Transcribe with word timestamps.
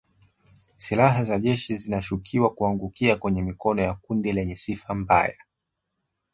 Silaha 0.77 1.23
za 1.23 1.35
jeshi 1.39 1.75
zinashukiwa 1.75 2.49
kuangukia 2.49 3.15
kwenye 3.15 3.41
mikono 3.41 3.81
ya 3.81 3.93
kundi 3.93 4.33
lenye 4.33 4.55
sifa 4.57 4.93
mbaya 4.93 5.37